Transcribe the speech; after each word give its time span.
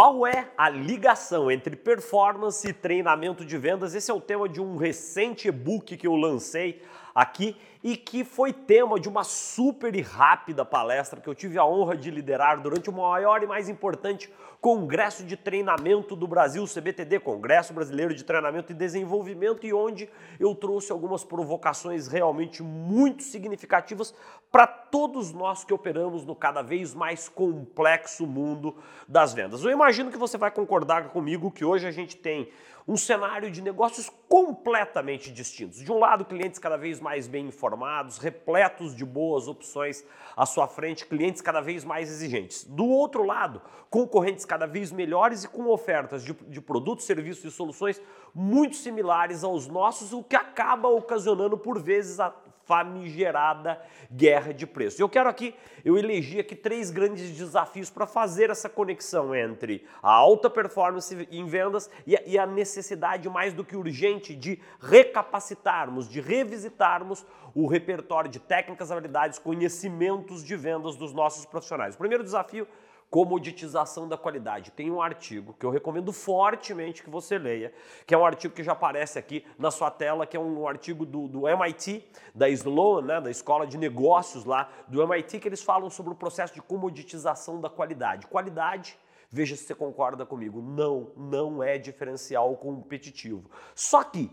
Qual 0.00 0.26
é 0.26 0.50
a 0.56 0.70
ligação 0.70 1.50
entre 1.50 1.76
performance 1.76 2.66
e 2.66 2.72
treinamento 2.72 3.44
de 3.44 3.58
vendas? 3.58 3.94
Esse 3.94 4.10
é 4.10 4.14
o 4.14 4.18
tema 4.18 4.48
de 4.48 4.58
um 4.58 4.78
recente 4.78 5.46
e-book 5.48 5.94
que 5.94 6.06
eu 6.06 6.16
lancei 6.16 6.80
aqui 7.14 7.54
e 7.82 7.96
que 7.96 8.24
foi 8.24 8.52
tema 8.52 9.00
de 9.00 9.08
uma 9.08 9.24
super 9.24 9.94
e 9.94 10.02
rápida 10.02 10.64
palestra 10.64 11.20
que 11.20 11.28
eu 11.28 11.34
tive 11.34 11.58
a 11.58 11.64
honra 11.64 11.96
de 11.96 12.10
liderar 12.10 12.60
durante 12.60 12.90
o 12.90 12.92
maior 12.92 13.42
e 13.42 13.46
mais 13.46 13.68
importante 13.68 14.30
congresso 14.60 15.24
de 15.24 15.36
treinamento 15.36 16.14
do 16.14 16.28
Brasil, 16.28 16.64
CBTD, 16.66 17.18
Congresso 17.20 17.72
Brasileiro 17.72 18.14
de 18.14 18.22
Treinamento 18.22 18.72
e 18.72 18.74
Desenvolvimento, 18.74 19.66
e 19.66 19.72
onde 19.72 20.08
eu 20.38 20.54
trouxe 20.54 20.92
algumas 20.92 21.24
provocações 21.24 22.06
realmente 22.06 22.62
muito 22.62 23.22
significativas 23.22 24.14
para 24.52 24.66
todos 24.66 25.32
nós 25.32 25.64
que 25.64 25.72
operamos 25.72 26.26
no 26.26 26.36
cada 26.36 26.60
vez 26.60 26.94
mais 26.94 27.28
complexo 27.28 28.26
mundo 28.26 28.76
das 29.08 29.32
vendas. 29.32 29.64
Eu 29.64 29.70
imagino 29.70 30.10
que 30.10 30.18
você 30.18 30.36
vai 30.36 30.50
concordar 30.50 31.08
comigo 31.08 31.50
que 31.50 31.64
hoje 31.64 31.86
a 31.86 31.92
gente 31.92 32.16
tem 32.16 32.50
um 32.90 32.96
cenário 32.96 33.52
de 33.52 33.62
negócios 33.62 34.10
completamente 34.28 35.30
distintos. 35.30 35.78
De 35.78 35.92
um 35.92 35.98
lado, 36.00 36.24
clientes 36.24 36.58
cada 36.58 36.76
vez 36.76 36.98
mais 36.98 37.28
bem 37.28 37.46
informados, 37.46 38.18
repletos 38.18 38.96
de 38.96 39.04
boas 39.04 39.46
opções 39.46 40.04
à 40.36 40.44
sua 40.44 40.66
frente, 40.66 41.06
clientes 41.06 41.40
cada 41.40 41.60
vez 41.60 41.84
mais 41.84 42.10
exigentes. 42.10 42.64
Do 42.64 42.84
outro 42.84 43.22
lado, 43.22 43.62
concorrentes 43.88 44.44
cada 44.44 44.66
vez 44.66 44.90
melhores 44.90 45.44
e 45.44 45.48
com 45.48 45.68
ofertas 45.68 46.24
de, 46.24 46.32
de 46.32 46.60
produtos, 46.60 47.06
serviços 47.06 47.44
e 47.44 47.50
soluções 47.52 48.02
muito 48.34 48.74
similares 48.74 49.44
aos 49.44 49.68
nossos, 49.68 50.12
o 50.12 50.24
que 50.24 50.34
acaba 50.34 50.88
ocasionando, 50.88 51.56
por 51.56 51.80
vezes, 51.80 52.18
a 52.18 52.34
famigerada 52.70 53.82
guerra 54.12 54.54
de 54.54 54.64
preços. 54.64 55.00
Eu 55.00 55.08
quero 55.08 55.28
aqui, 55.28 55.52
eu 55.84 55.98
elegi 55.98 56.38
aqui 56.38 56.54
três 56.54 56.92
grandes 56.92 57.36
desafios 57.36 57.90
para 57.90 58.06
fazer 58.06 58.48
essa 58.48 58.68
conexão 58.68 59.34
entre 59.34 59.84
a 60.00 60.12
alta 60.12 60.48
performance 60.48 61.26
em 61.32 61.44
vendas 61.46 61.90
e 62.06 62.20
e 62.24 62.38
a 62.38 62.46
necessidade 62.46 63.28
mais 63.28 63.52
do 63.52 63.64
que 63.64 63.76
urgente 63.76 64.36
de 64.36 64.60
recapacitarmos, 64.80 66.08
de 66.08 66.20
revisitarmos 66.20 67.26
o 67.52 67.66
repertório 67.66 68.30
de 68.30 68.38
técnicas, 68.38 68.92
habilidades, 68.92 69.40
conhecimentos 69.40 70.44
de 70.44 70.54
vendas 70.54 70.94
dos 70.94 71.12
nossos 71.12 71.44
profissionais. 71.44 71.96
O 71.96 71.98
primeiro 71.98 72.22
desafio 72.22 72.68
comoditização 73.10 74.08
da 74.08 74.16
qualidade. 74.16 74.70
Tem 74.70 74.90
um 74.90 75.02
artigo 75.02 75.54
que 75.58 75.66
eu 75.66 75.70
recomendo 75.70 76.12
fortemente 76.12 77.02
que 77.02 77.10
você 77.10 77.36
leia, 77.36 77.72
que 78.06 78.14
é 78.14 78.18
um 78.18 78.24
artigo 78.24 78.54
que 78.54 78.62
já 78.62 78.72
aparece 78.72 79.18
aqui 79.18 79.44
na 79.58 79.70
sua 79.70 79.90
tela, 79.90 80.24
que 80.26 80.36
é 80.36 80.40
um 80.40 80.66
artigo 80.66 81.04
do, 81.04 81.26
do 81.26 81.48
MIT, 81.48 82.08
da 82.34 82.48
Sloan, 82.48 83.02
né, 83.02 83.20
da 83.20 83.30
Escola 83.30 83.66
de 83.66 83.76
Negócios 83.76 84.44
lá 84.44 84.70
do 84.86 85.02
MIT, 85.02 85.40
que 85.40 85.48
eles 85.48 85.62
falam 85.62 85.90
sobre 85.90 86.12
o 86.12 86.16
processo 86.16 86.54
de 86.54 86.62
comoditização 86.62 87.60
da 87.60 87.68
qualidade. 87.68 88.28
Qualidade 88.28 88.96
Veja 89.32 89.54
se 89.54 89.62
você 89.62 89.76
concorda 89.76 90.26
comigo. 90.26 90.60
Não, 90.60 91.12
não 91.16 91.62
é 91.62 91.78
diferencial 91.78 92.56
competitivo. 92.56 93.48
Só 93.76 94.02
que 94.02 94.28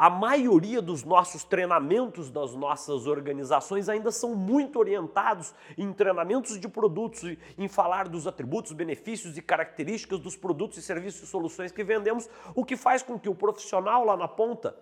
a 0.00 0.08
maioria 0.08 0.80
dos 0.80 1.04
nossos 1.04 1.44
treinamentos 1.44 2.30
das 2.30 2.54
nossas 2.54 3.06
organizações 3.06 3.86
ainda 3.86 4.10
são 4.10 4.34
muito 4.34 4.78
orientados 4.78 5.54
em 5.76 5.92
treinamentos 5.92 6.58
de 6.58 6.66
produtos, 6.66 7.36
em 7.58 7.68
falar 7.68 8.08
dos 8.08 8.26
atributos, 8.26 8.72
benefícios 8.72 9.36
e 9.36 9.42
características 9.42 10.18
dos 10.18 10.38
produtos 10.38 10.78
e 10.78 10.82
serviços 10.82 11.24
e 11.24 11.26
soluções 11.26 11.70
que 11.70 11.84
vendemos, 11.84 12.30
o 12.54 12.64
que 12.64 12.78
faz 12.78 13.02
com 13.02 13.20
que 13.20 13.28
o 13.28 13.34
profissional 13.34 14.02
lá 14.02 14.16
na 14.16 14.26
ponta 14.26 14.74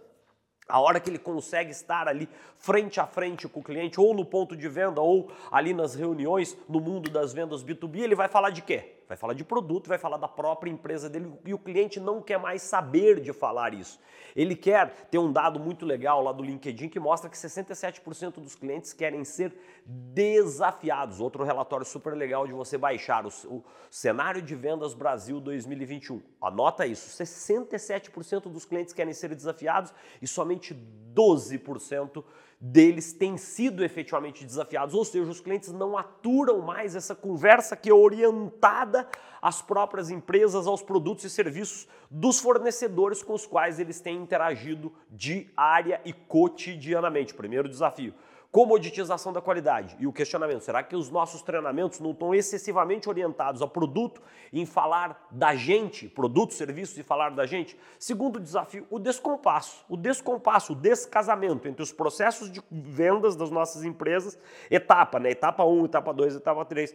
a 0.69 0.79
hora 0.79 1.01
que 1.01 1.11
ele 1.11 1.19
consegue 1.19 1.73
estar 1.73 2.07
ali 2.07 2.29
frente 2.57 3.01
a 3.01 3.07
frente 3.07 3.49
com 3.49 3.59
o 3.59 3.65
cliente, 3.65 3.99
ou 3.99 4.15
no 4.15 4.25
ponto 4.25 4.55
de 4.55 4.69
venda, 4.69 5.01
ou 5.01 5.33
ali 5.51 5.75
nas 5.75 5.97
reuniões 5.97 6.57
no 6.69 6.79
mundo 6.79 7.11
das 7.11 7.33
vendas 7.33 7.65
B2B, 7.65 8.01
ele 8.01 8.15
vai 8.15 8.29
falar 8.29 8.51
de 8.51 8.63
quê? 8.63 8.98
Vai 9.09 9.17
falar 9.17 9.33
de 9.33 9.43
produto, 9.43 9.89
vai 9.89 9.97
falar 9.97 10.19
da 10.19 10.29
própria 10.29 10.71
empresa 10.71 11.09
dele 11.09 11.33
e 11.47 11.55
o 11.55 11.59
cliente 11.59 11.99
não 11.99 12.21
quer 12.21 12.39
mais 12.39 12.61
saber 12.61 13.21
de 13.21 13.33
falar 13.33 13.73
isso. 13.73 13.99
Ele 14.37 14.55
quer 14.55 15.09
ter 15.11 15.17
um 15.17 15.33
dado 15.33 15.59
muito 15.59 15.87
legal 15.87 16.23
lá 16.23 16.31
do 16.31 16.43
LinkedIn 16.43 16.91
que 16.91 17.01
mostra 17.01 17.31
que 17.31 17.37
67% 17.37 18.35
dos 18.35 18.55
clientes 18.55 18.93
querem 18.93 19.25
ser 19.25 19.57
desafiados. 19.87 21.21
Outro 21.21 21.43
relatório 21.43 21.87
super 21.87 22.15
legal 22.15 22.47
de 22.47 22.53
você 22.53 22.77
baixar, 22.77 23.25
o, 23.25 23.31
o 23.47 23.65
cenário 23.91 24.43
de 24.43 24.55
vendas 24.55 24.93
Brasil 24.93 25.41
2021. 25.41 26.21
Anota 26.43 26.87
isso: 26.87 27.09
67% 27.09 28.43
dos 28.43 28.67
clientes 28.67 28.93
querem 28.93 29.15
ser 29.15 29.35
desafiados 29.35 29.95
e 30.21 30.27
somente 30.27 30.77
12% 31.15 32.23
deles 32.61 33.13
têm 33.13 33.37
sido 33.37 33.85
efetivamente 33.85 34.45
desafiados, 34.45 34.95
ou 34.95 35.05
seja, 35.05 35.31
os 35.31 35.41
clientes 35.41 35.73
não 35.73 35.97
aturam 35.97 36.61
mais 36.61 36.97
essa 36.97 37.15
conversa 37.15 37.77
que 37.77 37.89
é 37.89 37.95
orientada 37.95 39.09
às 39.41 39.63
próprias 39.63 40.11
empresas, 40.11 40.67
aos 40.67 40.83
produtos 40.83 41.25
e 41.25 41.31
serviços 41.31 41.87
dos 42.11 42.41
fornecedores 42.41 43.23
com 43.23 43.35
os 43.35 43.47
quais 43.47 43.79
eles 43.79 44.01
têm 44.01 44.17
interagido 44.17 44.93
diária 45.11 46.01
e 46.05 46.13
cotidianamente. 46.13 47.35
Primeiro 47.35 47.69
desafio 47.69 48.13
comoditização 48.51 49.33
da 49.33 49.41
qualidade. 49.41 49.97
E 49.99 50.07
o 50.07 50.13
questionamento, 50.13 50.63
será 50.63 50.83
que 50.83 50.97
os 50.97 51.11
nossos 51.11 51.43
treinamentos 51.43 52.01
não 52.01 52.13
estão 52.13 52.35
excessivamente 52.35 53.09
orientados 53.09 53.61
a 53.61 53.67
produto 53.67 54.23
em 54.53 54.65
falar 54.65 55.29
da 55.31 55.55
gente, 55.55 56.09
produtos, 56.09 56.57
serviços 56.57 56.97
e 56.97 57.03
falar 57.03 57.31
da 57.31 57.45
gente? 57.45 57.79
Segundo 57.99 58.41
desafio, 58.41 58.87
o 58.91 58.99
descompasso. 58.99 59.85
O 59.89 59.97
descompasso, 59.97 60.73
o 60.73 60.77
descasamento 60.77 61.69
entre 61.69 61.83
os 61.83 61.93
processos 61.93 62.51
de 62.51 62.63
vendas 62.71 63.37
das 63.37 63.51
nossas 63.51 63.85
empresas, 63.85 64.39
etapa, 64.71 65.19
né? 65.19 65.31
Etapa 65.31 65.65
1, 65.65 65.85
etapa 65.85 66.15
2, 66.15 66.37
etapa 66.37 66.65
3, 66.65 66.95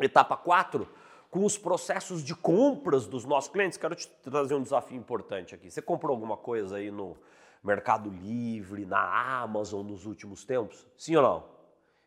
etapa 0.00 0.36
4, 0.38 0.88
com 1.30 1.44
os 1.44 1.58
processos 1.58 2.24
de 2.24 2.34
compras 2.34 3.06
dos 3.06 3.26
nossos 3.26 3.50
clientes. 3.50 3.76
Quero 3.76 3.94
te 3.94 4.08
trazer 4.22 4.54
um 4.54 4.62
desafio 4.62 4.96
importante 4.96 5.54
aqui. 5.54 5.70
Você 5.70 5.82
comprou 5.82 6.14
alguma 6.14 6.36
coisa 6.36 6.76
aí 6.76 6.90
no 6.90 7.14
Mercado 7.66 8.08
Livre, 8.08 8.86
na 8.86 9.42
Amazon 9.42 9.86
nos 9.86 10.06
últimos 10.06 10.44
tempos? 10.44 10.86
Sim 10.96 11.16
ou 11.16 11.22
não? 11.22 11.44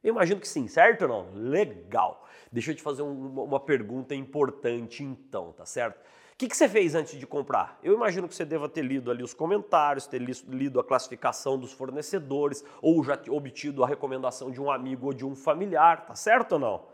Eu 0.01 0.11
imagino 0.13 0.39
que 0.39 0.47
sim, 0.47 0.67
certo 0.67 1.01
ou 1.03 1.07
não? 1.07 1.33
Legal. 1.33 2.25
Deixa 2.51 2.71
eu 2.71 2.75
te 2.75 2.81
fazer 2.81 3.01
um, 3.01 3.43
uma 3.43 3.59
pergunta 3.59 4.15
importante 4.15 5.03
então, 5.03 5.51
tá 5.51 5.65
certo? 5.65 5.97
O 5.97 6.37
que, 6.39 6.47
que, 6.47 6.55
você 6.55 6.69
fez 6.69 6.95
antes 6.95 7.19
de 7.19 7.27
comprar? 7.27 7.77
Eu 7.83 7.93
imagino 7.93 8.25
que 8.25 8.33
você 8.33 8.45
deva 8.45 8.69
ter 8.69 8.81
lido 8.81 9.11
ali 9.11 9.21
os 9.21 9.33
comentários, 9.33 10.07
ter 10.07 10.19
lido 10.19 10.79
a 10.79 10.83
classificação 10.83 11.59
dos 11.59 11.73
fornecedores, 11.73 12.63
ou 12.81 13.03
já 13.03 13.19
obtido 13.27 13.83
a 13.83 13.87
recomendação 13.87 14.49
de 14.49 14.61
um 14.61 14.71
amigo 14.71 15.07
ou 15.07 15.13
de 15.13 15.25
um 15.25 15.35
familiar, 15.35 16.05
tá 16.05 16.15
certo 16.15 16.53
ou 16.53 16.59
não? 16.59 16.87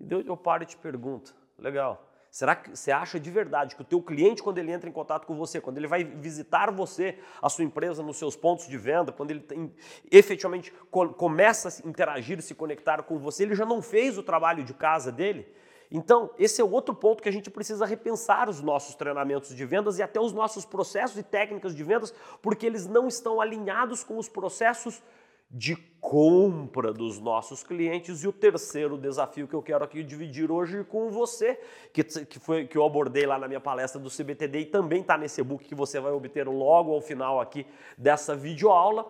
E 0.00 0.28
eu 0.28 0.36
paro 0.36 0.64
e 0.64 0.66
te 0.66 0.76
pergunto, 0.76 1.32
legal, 1.56 2.04
Será 2.36 2.54
que 2.54 2.76
você 2.76 2.92
acha 2.92 3.18
de 3.18 3.30
verdade 3.30 3.74
que 3.74 3.80
o 3.80 3.84
teu 3.84 4.02
cliente, 4.02 4.42
quando 4.42 4.58
ele 4.58 4.70
entra 4.70 4.90
em 4.90 4.92
contato 4.92 5.26
com 5.26 5.34
você, 5.34 5.58
quando 5.58 5.78
ele 5.78 5.86
vai 5.86 6.04
visitar 6.04 6.70
você, 6.70 7.18
a 7.40 7.48
sua 7.48 7.64
empresa 7.64 8.02
nos 8.02 8.18
seus 8.18 8.36
pontos 8.36 8.68
de 8.68 8.76
venda, 8.76 9.10
quando 9.10 9.30
ele 9.30 9.40
tem, 9.40 9.72
efetivamente 10.12 10.70
começa 10.90 11.70
a 11.70 11.88
interagir, 11.88 12.42
se 12.42 12.54
conectar 12.54 13.02
com 13.04 13.18
você, 13.18 13.44
ele 13.44 13.54
já 13.54 13.64
não 13.64 13.80
fez 13.80 14.18
o 14.18 14.22
trabalho 14.22 14.64
de 14.64 14.74
casa 14.74 15.10
dele? 15.10 15.50
Então, 15.90 16.28
esse 16.38 16.60
é 16.60 16.64
outro 16.64 16.94
ponto 16.94 17.22
que 17.22 17.28
a 17.30 17.32
gente 17.32 17.50
precisa 17.50 17.86
repensar 17.86 18.50
os 18.50 18.60
nossos 18.60 18.94
treinamentos 18.94 19.56
de 19.56 19.64
vendas 19.64 19.98
e 19.98 20.02
até 20.02 20.20
os 20.20 20.34
nossos 20.34 20.66
processos 20.66 21.16
e 21.16 21.22
técnicas 21.22 21.74
de 21.74 21.82
vendas, 21.82 22.12
porque 22.42 22.66
eles 22.66 22.86
não 22.86 23.08
estão 23.08 23.40
alinhados 23.40 24.04
com 24.04 24.18
os 24.18 24.28
processos 24.28 25.02
de 25.50 25.76
compra 26.00 26.92
dos 26.92 27.18
nossos 27.18 27.62
clientes. 27.62 28.22
E 28.22 28.28
o 28.28 28.32
terceiro 28.32 28.96
desafio 28.96 29.48
que 29.48 29.54
eu 29.54 29.62
quero 29.62 29.84
aqui 29.84 30.02
dividir 30.02 30.50
hoje 30.50 30.84
com 30.84 31.10
você, 31.10 31.58
que, 31.92 32.04
que, 32.04 32.38
foi, 32.38 32.66
que 32.66 32.78
eu 32.78 32.84
abordei 32.84 33.26
lá 33.26 33.38
na 33.38 33.48
minha 33.48 33.60
palestra 33.60 34.00
do 34.00 34.10
CBTD 34.10 34.60
e 34.60 34.66
também 34.66 35.00
está 35.00 35.18
nesse 35.18 35.40
e-book 35.40 35.64
que 35.64 35.74
você 35.74 35.98
vai 35.98 36.12
obter 36.12 36.46
logo 36.46 36.92
ao 36.92 37.00
final 37.00 37.40
aqui 37.40 37.66
dessa 37.98 38.36
videoaula, 38.36 39.06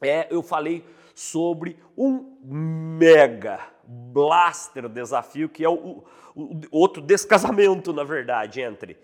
é, 0.00 0.26
eu 0.30 0.42
falei 0.42 0.84
sobre 1.14 1.78
um 1.96 2.38
mega 2.42 3.60
blaster 3.84 4.88
desafio, 4.88 5.48
que 5.48 5.64
é 5.64 5.68
o, 5.68 5.74
o, 5.74 6.04
o 6.34 6.60
outro 6.70 7.02
descasamento, 7.02 7.92
na 7.92 8.04
verdade, 8.04 8.60
entre 8.60 8.98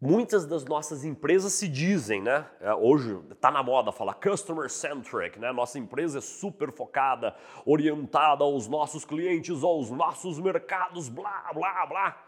Muitas 0.00 0.46
das 0.46 0.64
nossas 0.64 1.04
empresas 1.04 1.54
se 1.54 1.66
dizem, 1.66 2.22
né? 2.22 2.46
É, 2.60 2.72
hoje 2.72 3.18
está 3.32 3.50
na 3.50 3.64
moda 3.64 3.90
falar 3.90 4.14
customer 4.14 4.70
centric, 4.70 5.40
né? 5.40 5.50
Nossa 5.50 5.76
empresa 5.76 6.18
é 6.18 6.20
super 6.20 6.70
focada, 6.70 7.34
orientada 7.66 8.44
aos 8.44 8.68
nossos 8.68 9.04
clientes, 9.04 9.64
aos 9.64 9.90
nossos 9.90 10.38
mercados, 10.38 11.08
blá, 11.08 11.50
blá, 11.52 11.84
blá. 11.86 12.24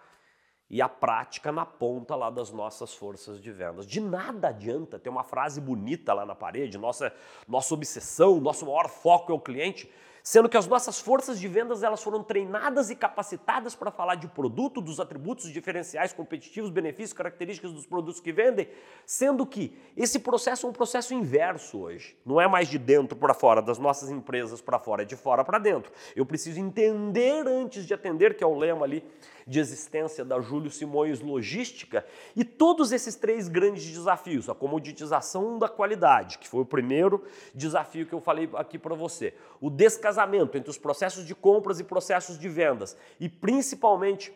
E 0.68 0.82
a 0.82 0.88
prática 0.88 1.52
na 1.52 1.64
ponta 1.64 2.16
lá 2.16 2.28
das 2.28 2.50
nossas 2.50 2.92
forças 2.92 3.40
de 3.40 3.52
vendas. 3.52 3.86
De 3.86 4.00
nada 4.00 4.48
adianta 4.48 4.98
ter 4.98 5.08
uma 5.08 5.22
frase 5.22 5.60
bonita 5.60 6.12
lá 6.12 6.26
na 6.26 6.34
parede, 6.34 6.76
nossa, 6.76 7.14
nossa 7.46 7.72
obsessão, 7.72 8.40
nosso 8.40 8.66
maior 8.66 8.88
foco 8.88 9.30
é 9.30 9.34
o 9.34 9.40
cliente, 9.40 9.88
sendo 10.22 10.48
que 10.48 10.56
as 10.56 10.66
nossas 10.66 11.00
forças 11.00 11.38
de 11.38 11.48
vendas 11.48 11.82
elas 11.82 12.02
foram 12.02 12.22
treinadas 12.22 12.90
e 12.90 12.96
capacitadas 12.96 13.74
para 13.74 13.90
falar 13.90 14.14
de 14.14 14.28
produto, 14.28 14.80
dos 14.80 15.00
atributos 15.00 15.50
diferenciais, 15.50 16.12
competitivos, 16.12 16.70
benefícios, 16.70 17.12
características 17.12 17.72
dos 17.72 17.86
produtos 17.86 18.20
que 18.20 18.32
vendem, 18.32 18.68
sendo 19.06 19.46
que 19.46 19.76
esse 19.96 20.18
processo 20.18 20.66
é 20.66 20.70
um 20.70 20.72
processo 20.72 21.14
inverso 21.14 21.78
hoje. 21.80 22.16
Não 22.24 22.40
é 22.40 22.46
mais 22.46 22.68
de 22.68 22.78
dentro 22.78 23.16
para 23.16 23.34
fora, 23.34 23.62
das 23.62 23.78
nossas 23.78 24.10
empresas 24.10 24.60
para 24.60 24.78
fora, 24.78 25.02
é 25.02 25.04
de 25.04 25.16
fora 25.16 25.44
para 25.44 25.58
dentro. 25.58 25.92
Eu 26.14 26.26
preciso 26.26 26.60
entender 26.60 27.46
antes 27.46 27.86
de 27.86 27.94
atender, 27.94 28.36
que 28.36 28.44
é 28.44 28.46
o 28.46 28.56
lema 28.56 28.84
ali 28.84 29.04
de 29.50 29.58
existência 29.58 30.24
da 30.24 30.40
Júlio 30.40 30.70
Simões 30.70 31.18
Logística, 31.18 32.06
e 32.36 32.44
todos 32.44 32.92
esses 32.92 33.16
três 33.16 33.48
grandes 33.48 33.84
desafios, 33.84 34.48
a 34.48 34.54
comoditização 34.54 35.58
da 35.58 35.68
qualidade, 35.68 36.38
que 36.38 36.46
foi 36.46 36.60
o 36.60 36.64
primeiro 36.64 37.24
desafio 37.52 38.06
que 38.06 38.12
eu 38.12 38.20
falei 38.20 38.48
aqui 38.54 38.78
para 38.78 38.94
você, 38.94 39.34
o 39.60 39.68
descasamento 39.68 40.56
entre 40.56 40.70
os 40.70 40.78
processos 40.78 41.26
de 41.26 41.34
compras 41.34 41.80
e 41.80 41.84
processos 41.84 42.38
de 42.38 42.48
vendas, 42.48 42.96
e 43.18 43.28
principalmente 43.28 44.32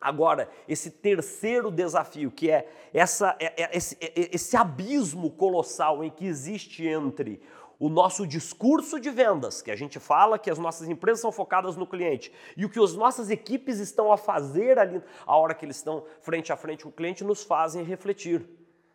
Agora, 0.00 0.50
esse 0.68 0.90
terceiro 0.90 1.70
desafio, 1.70 2.30
que 2.30 2.50
é, 2.50 2.68
essa, 2.92 3.34
é, 3.40 3.62
é, 3.62 3.70
esse, 3.74 3.96
é, 3.98 4.28
esse 4.34 4.54
abismo 4.54 5.30
colossal 5.30 6.04
em 6.04 6.10
que 6.10 6.26
existe 6.26 6.86
entre 6.86 7.40
o 7.84 7.90
nosso 7.90 8.26
discurso 8.26 8.98
de 8.98 9.10
vendas, 9.10 9.60
que 9.60 9.70
a 9.70 9.76
gente 9.76 10.00
fala 10.00 10.38
que 10.38 10.50
as 10.50 10.58
nossas 10.58 10.88
empresas 10.88 11.20
são 11.20 11.30
focadas 11.30 11.76
no 11.76 11.86
cliente, 11.86 12.32
e 12.56 12.64
o 12.64 12.70
que 12.70 12.82
as 12.82 12.94
nossas 12.94 13.28
equipes 13.28 13.78
estão 13.78 14.10
a 14.10 14.16
fazer 14.16 14.78
ali, 14.78 15.02
a 15.26 15.36
hora 15.36 15.54
que 15.54 15.66
eles 15.66 15.76
estão 15.76 16.02
frente 16.22 16.50
a 16.50 16.56
frente 16.56 16.84
com 16.84 16.88
o 16.88 16.92
cliente, 16.92 17.22
nos 17.22 17.44
fazem 17.44 17.84
refletir. 17.84 18.48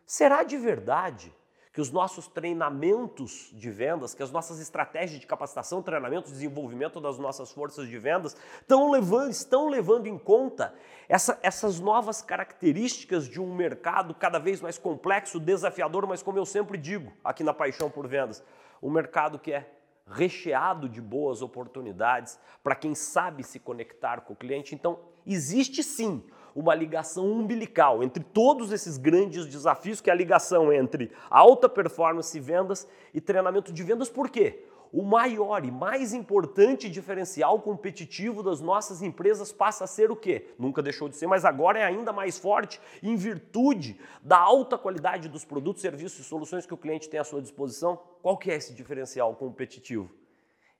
Será 0.04 0.42
de 0.42 0.56
verdade 0.56 1.32
que 1.80 1.82
os 1.82 1.90
nossos 1.90 2.26
treinamentos 2.26 3.50
de 3.54 3.70
vendas, 3.70 4.14
que 4.14 4.22
as 4.22 4.30
nossas 4.30 4.60
estratégias 4.60 5.18
de 5.18 5.26
capacitação, 5.26 5.80
treinamento, 5.80 6.30
desenvolvimento 6.30 7.00
das 7.00 7.18
nossas 7.18 7.50
forças 7.50 7.88
de 7.88 7.96
vendas 7.96 8.36
estão 8.60 8.90
levando, 8.90 9.30
estão 9.30 9.66
levando 9.66 10.06
em 10.06 10.18
conta 10.18 10.74
essa, 11.08 11.38
essas 11.42 11.80
novas 11.80 12.20
características 12.20 13.26
de 13.26 13.40
um 13.40 13.54
mercado 13.54 14.12
cada 14.12 14.38
vez 14.38 14.60
mais 14.60 14.76
complexo, 14.76 15.40
desafiador, 15.40 16.06
mas 16.06 16.22
como 16.22 16.36
eu 16.36 16.44
sempre 16.44 16.76
digo 16.76 17.10
aqui 17.24 17.42
na 17.42 17.54
Paixão 17.54 17.88
por 17.88 18.06
Vendas, 18.06 18.44
um 18.82 18.90
mercado 18.90 19.38
que 19.38 19.50
é 19.50 19.66
recheado 20.06 20.86
de 20.86 21.00
boas 21.00 21.40
oportunidades 21.40 22.38
para 22.62 22.76
quem 22.76 22.94
sabe 22.94 23.42
se 23.42 23.58
conectar 23.58 24.20
com 24.20 24.34
o 24.34 24.36
cliente. 24.36 24.74
Então, 24.74 24.98
existe 25.26 25.82
sim 25.82 26.22
uma 26.54 26.74
ligação 26.74 27.26
umbilical 27.26 28.02
entre 28.02 28.22
todos 28.22 28.72
esses 28.72 28.96
grandes 28.96 29.46
desafios, 29.46 30.00
que 30.00 30.10
é 30.10 30.12
a 30.12 30.16
ligação 30.16 30.72
entre 30.72 31.10
alta 31.28 31.68
performance 31.68 32.36
e 32.36 32.40
vendas 32.40 32.86
e 33.14 33.20
treinamento 33.20 33.72
de 33.72 33.82
vendas. 33.82 34.08
Por 34.08 34.28
quê? 34.28 34.64
o 34.92 35.02
maior 35.02 35.64
e 35.64 35.70
mais 35.70 36.12
importante 36.12 36.88
diferencial 36.88 37.60
competitivo 37.60 38.42
das 38.42 38.60
nossas 38.60 39.02
empresas 39.02 39.52
passa 39.52 39.84
a 39.84 39.86
ser 39.86 40.10
o 40.10 40.16
quê? 40.16 40.46
Nunca 40.58 40.82
deixou 40.82 41.08
de 41.08 41.16
ser, 41.16 41.26
mas 41.26 41.44
agora 41.44 41.78
é 41.78 41.84
ainda 41.84 42.12
mais 42.12 42.38
forte 42.38 42.80
em 43.02 43.16
virtude 43.16 43.98
da 44.22 44.38
alta 44.38 44.76
qualidade 44.76 45.28
dos 45.28 45.44
produtos, 45.44 45.82
serviços 45.82 46.20
e 46.20 46.24
soluções 46.24 46.66
que 46.66 46.74
o 46.74 46.78
cliente 46.78 47.08
tem 47.08 47.20
à 47.20 47.24
sua 47.24 47.40
disposição. 47.40 47.98
Qual 48.22 48.36
que 48.36 48.50
é 48.50 48.56
esse 48.56 48.74
diferencial 48.74 49.34
competitivo? 49.34 50.10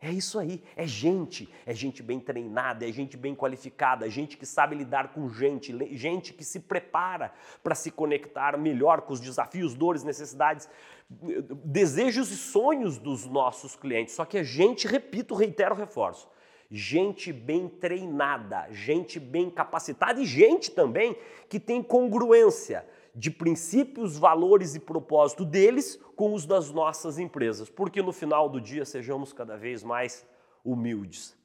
É 0.02 0.11
isso 0.11 0.38
aí, 0.38 0.62
é 0.76 0.87
gente, 0.87 1.47
é 1.67 1.75
gente 1.75 2.02
bem 2.02 2.19
treinada, 2.19 2.88
é 2.88 2.91
gente 2.91 3.19
bem 3.19 3.35
qualificada, 3.35 4.06
é 4.06 4.11
gente 4.11 4.38
que 4.38 4.47
sabe 4.47 4.75
lidar 4.75 5.12
com 5.12 5.29
gente, 5.29 5.76
gente 5.94 6.32
que 6.32 6.43
se 6.43 6.61
prepara 6.61 7.31
para 7.62 7.75
se 7.75 7.91
conectar 7.91 8.56
melhor 8.56 9.02
com 9.02 9.12
os 9.12 9.20
desafios, 9.20 9.75
dores, 9.75 10.02
necessidades, 10.02 10.67
desejos 11.62 12.31
e 12.31 12.37
sonhos 12.37 12.97
dos 12.97 13.26
nossos 13.26 13.76
clientes. 13.76 14.14
Só 14.14 14.25
que 14.25 14.38
é 14.38 14.43
gente, 14.44 14.88
repito, 14.88 15.35
reitero, 15.35 15.75
reforço, 15.75 16.31
gente 16.70 17.31
bem 17.31 17.69
treinada, 17.69 18.69
gente 18.70 19.20
bem 19.20 19.50
capacitada 19.50 20.19
e 20.19 20.25
gente 20.25 20.70
também 20.70 21.14
que 21.47 21.61
tem 21.61 21.82
congruência 21.82 22.87
de 23.15 23.31
princípios, 23.31 24.17
valores 24.17 24.75
e 24.75 24.81
propósito 24.81 25.45
deles 25.45 25.99
com 26.17 26.33
os 26.33 26.47
das 26.47 26.71
nossas 26.71 27.19
empresas, 27.19 27.69
porque 27.69 28.03
no 28.03 28.12
final 28.12 28.49
do 28.49 28.61
dia 28.61 28.85
sejamos 28.85 29.33
cada 29.33 29.57
vez 29.57 29.83
mais 29.83 30.27
humildes. 30.65 31.39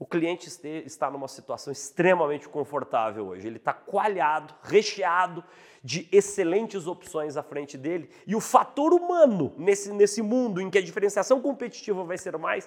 O 0.00 0.06
cliente 0.06 0.48
está 0.86 1.10
numa 1.10 1.28
situação 1.28 1.70
extremamente 1.70 2.48
confortável 2.48 3.26
hoje. 3.26 3.46
Ele 3.46 3.58
está 3.58 3.74
coalhado, 3.74 4.54
recheado 4.62 5.44
de 5.84 6.08
excelentes 6.10 6.86
opções 6.86 7.36
à 7.36 7.42
frente 7.42 7.76
dele. 7.76 8.08
E 8.26 8.34
o 8.34 8.40
fator 8.40 8.94
humano 8.94 9.52
nesse, 9.58 9.92
nesse 9.92 10.22
mundo 10.22 10.58
em 10.58 10.70
que 10.70 10.78
a 10.78 10.82
diferenciação 10.82 11.42
competitiva 11.42 12.02
vai 12.02 12.16
ser 12.16 12.38
mais 12.38 12.66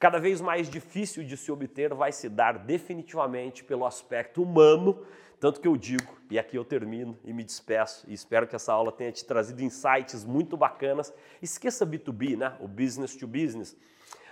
cada 0.00 0.18
vez 0.18 0.40
mais 0.40 0.68
difícil 0.68 1.22
de 1.22 1.36
se 1.36 1.52
obter, 1.52 1.94
vai 1.94 2.10
se 2.10 2.28
dar 2.28 2.58
definitivamente 2.58 3.62
pelo 3.62 3.86
aspecto 3.86 4.42
humano 4.42 5.06
tanto 5.40 5.58
que 5.58 5.66
eu 5.66 5.74
digo, 5.74 6.18
e 6.30 6.38
aqui 6.38 6.54
eu 6.54 6.64
termino 6.66 7.18
e 7.24 7.32
me 7.32 7.42
despeço, 7.42 8.04
e 8.06 8.12
espero 8.12 8.46
que 8.46 8.54
essa 8.54 8.74
aula 8.74 8.92
tenha 8.92 9.10
te 9.10 9.24
trazido 9.24 9.62
insights 9.62 10.22
muito 10.22 10.54
bacanas. 10.54 11.14
Esqueça 11.40 11.86
B2B, 11.86 12.36
né? 12.36 12.54
o 12.60 12.68
business 12.68 13.16
to 13.16 13.26
business, 13.26 13.74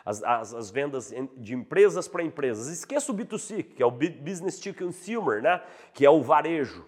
as, 0.05 0.23
as, 0.23 0.53
as 0.53 0.71
vendas 0.71 1.11
de 1.39 1.55
empresas 1.55 2.07
para 2.07 2.23
empresas. 2.23 2.69
Esqueça 2.69 3.11
o 3.11 3.15
B2C, 3.17 3.63
que 3.75 3.83
é 3.83 3.87
o 3.87 3.91
business 3.91 4.61
to 4.61 4.75
consumer, 4.75 5.43
né? 5.43 5.63
que 5.95 6.05
é 6.05 6.11
o 6.11 6.21
varejo. 6.21 6.87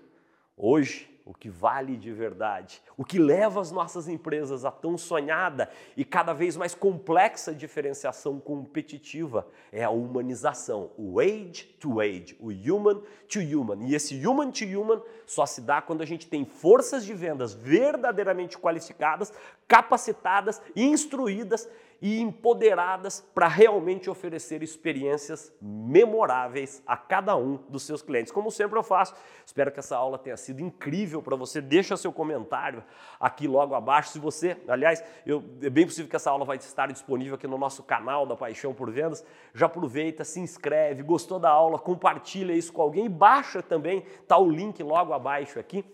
Hoje, 0.54 1.08
o 1.30 1.34
que 1.34 1.48
vale 1.48 1.96
de 1.96 2.12
verdade, 2.12 2.82
o 2.96 3.04
que 3.04 3.16
leva 3.16 3.60
as 3.60 3.70
nossas 3.70 4.08
empresas 4.08 4.64
a 4.64 4.70
tão 4.72 4.98
sonhada 4.98 5.70
e 5.96 6.04
cada 6.04 6.32
vez 6.32 6.56
mais 6.56 6.74
complexa 6.74 7.54
diferenciação 7.54 8.40
competitiva 8.40 9.46
é 9.70 9.84
a 9.84 9.90
humanização, 9.90 10.90
o 10.98 11.20
age 11.20 11.66
to 11.78 12.00
age, 12.00 12.36
o 12.40 12.48
human 12.48 13.00
to 13.28 13.38
human. 13.38 13.86
E 13.86 13.94
esse 13.94 14.26
human 14.26 14.50
to 14.50 14.64
human 14.64 15.00
só 15.24 15.46
se 15.46 15.60
dá 15.60 15.80
quando 15.80 16.02
a 16.02 16.04
gente 16.06 16.26
tem 16.26 16.44
forças 16.44 17.04
de 17.04 17.14
vendas 17.14 17.54
verdadeiramente 17.54 18.58
qualificadas, 18.58 19.32
capacitadas, 19.68 20.60
instruídas 20.74 21.68
e 22.02 22.20
empoderadas 22.20 23.20
para 23.35 23.47
realmente 23.47 24.08
oferecer 24.08 24.62
experiências 24.62 25.52
memoráveis 25.61 26.82
a 26.87 26.97
cada 26.97 27.37
um 27.37 27.56
dos 27.69 27.82
seus 27.82 28.00
clientes. 28.00 28.32
Como 28.32 28.50
sempre 28.50 28.79
eu 28.79 28.82
faço, 28.82 29.14
espero 29.44 29.70
que 29.70 29.81
essa 29.81 29.97
aula 29.97 30.19
tenha 30.19 30.37
sido 30.37 30.61
incrível 30.61 31.23
para 31.23 31.37
você. 31.37 31.61
Deixa 31.61 31.97
seu 31.97 32.12
comentário 32.12 32.82
aqui 33.19 33.47
logo 33.47 33.75
abaixo. 33.75 34.11
Se 34.11 34.19
você, 34.19 34.56
aliás, 34.67 35.05
eu, 35.26 35.44
é 35.62 35.69
bem 35.69 35.85
possível 35.85 36.08
que 36.08 36.17
essa 36.17 36.31
aula 36.31 36.44
vai 36.44 36.56
estar 36.56 36.91
disponível 36.91 37.35
aqui 37.35 37.47
no 37.47 37.58
nosso 37.58 37.82
canal 37.82 38.25
da 38.25 38.35
Paixão 38.35 38.73
por 38.73 38.91
Vendas. 38.91 39.25
Já 39.52 39.67
aproveita, 39.67 40.25
se 40.25 40.41
inscreve, 40.41 41.02
gostou 41.02 41.38
da 41.38 41.50
aula, 41.50 41.79
compartilha 41.79 42.55
isso 42.55 42.73
com 42.73 42.81
alguém 42.81 43.11
baixa 43.11 43.62
também, 43.62 44.05
tá 44.26 44.38
o 44.38 44.50
link 44.50 44.82
logo 44.82 45.12
abaixo 45.12 45.58
aqui. 45.58 45.85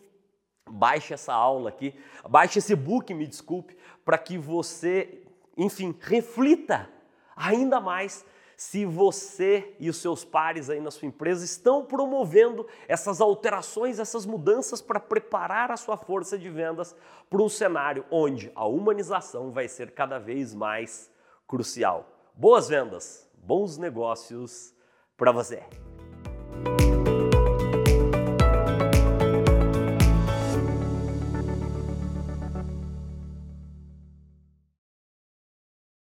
Baixe 0.68 1.14
essa 1.14 1.32
aula 1.32 1.68
aqui, 1.68 1.94
baixe 2.28 2.58
esse 2.58 2.74
book, 2.74 3.14
me 3.14 3.24
desculpe, 3.24 3.76
para 4.04 4.18
que 4.18 4.36
você 4.36 5.25
enfim, 5.56 5.96
reflita 6.00 6.88
ainda 7.34 7.80
mais 7.80 8.24
se 8.56 8.86
você 8.86 9.76
e 9.78 9.90
os 9.90 9.98
seus 9.98 10.24
pares 10.24 10.70
aí 10.70 10.80
na 10.80 10.90
sua 10.90 11.06
empresa 11.06 11.44
estão 11.44 11.84
promovendo 11.84 12.66
essas 12.88 13.20
alterações, 13.20 13.98
essas 13.98 14.24
mudanças 14.24 14.80
para 14.80 14.98
preparar 14.98 15.70
a 15.70 15.76
sua 15.76 15.96
força 15.96 16.38
de 16.38 16.48
vendas 16.48 16.96
para 17.28 17.42
um 17.42 17.48
cenário 17.48 18.04
onde 18.10 18.50
a 18.54 18.66
humanização 18.66 19.50
vai 19.50 19.68
ser 19.68 19.90
cada 19.90 20.18
vez 20.18 20.54
mais 20.54 21.10
crucial. 21.46 22.08
Boas 22.34 22.68
vendas, 22.68 23.28
bons 23.34 23.76
negócios 23.76 24.74
para 25.16 25.32
você. 25.32 25.62